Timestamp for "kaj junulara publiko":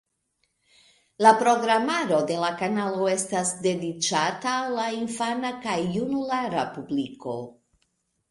5.67-7.37